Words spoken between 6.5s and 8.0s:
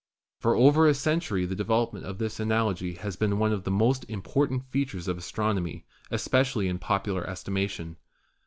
in popular estimation.